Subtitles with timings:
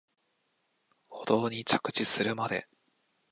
[1.09, 2.67] 舗道に着地するまで